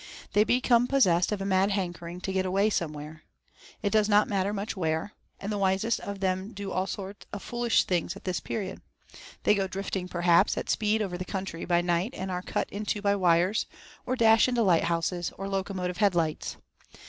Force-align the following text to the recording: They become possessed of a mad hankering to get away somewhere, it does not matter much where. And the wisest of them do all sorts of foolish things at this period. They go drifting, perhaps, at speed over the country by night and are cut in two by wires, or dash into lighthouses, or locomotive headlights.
They 0.33 0.43
become 0.43 0.87
possessed 0.87 1.31
of 1.31 1.41
a 1.43 1.45
mad 1.45 1.69
hankering 1.69 2.21
to 2.21 2.33
get 2.33 2.43
away 2.43 2.71
somewhere, 2.71 3.21
it 3.83 3.91
does 3.91 4.09
not 4.09 4.27
matter 4.27 4.51
much 4.51 4.75
where. 4.75 5.13
And 5.39 5.51
the 5.51 5.59
wisest 5.59 5.99
of 5.99 6.21
them 6.21 6.53
do 6.53 6.71
all 6.71 6.87
sorts 6.87 7.27
of 7.31 7.43
foolish 7.43 7.83
things 7.83 8.15
at 8.15 8.23
this 8.23 8.39
period. 8.39 8.81
They 9.43 9.53
go 9.53 9.67
drifting, 9.67 10.07
perhaps, 10.07 10.57
at 10.57 10.71
speed 10.71 11.03
over 11.03 11.19
the 11.19 11.23
country 11.23 11.65
by 11.65 11.81
night 11.81 12.15
and 12.17 12.31
are 12.31 12.41
cut 12.41 12.67
in 12.71 12.83
two 12.83 13.03
by 13.03 13.15
wires, 13.15 13.67
or 14.03 14.15
dash 14.15 14.47
into 14.47 14.63
lighthouses, 14.63 15.33
or 15.37 15.47
locomotive 15.47 15.97
headlights. 15.97 16.57